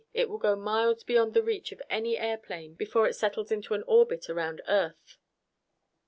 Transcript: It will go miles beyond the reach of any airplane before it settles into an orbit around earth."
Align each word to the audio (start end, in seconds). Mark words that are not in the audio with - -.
It 0.15 0.29
will 0.31 0.39
go 0.39 0.55
miles 0.55 1.03
beyond 1.03 1.35
the 1.35 1.43
reach 1.43 1.71
of 1.71 1.79
any 1.87 2.17
airplane 2.17 2.73
before 2.73 3.07
it 3.07 3.13
settles 3.13 3.51
into 3.51 3.75
an 3.75 3.83
orbit 3.85 4.31
around 4.31 4.59
earth." 4.67 5.19